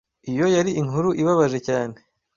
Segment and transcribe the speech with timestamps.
[0.31, 1.95] Iyo yari inkuru ibabaje cyane.